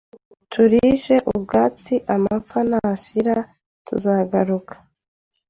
turishe 0.51 1.15
ubwatsi 1.33 1.95
Amapfa 2.15 2.59
nashira, 2.69 3.35
tuzagaruka. 3.87 4.73